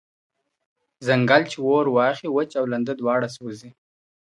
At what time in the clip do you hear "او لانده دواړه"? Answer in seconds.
2.59-3.27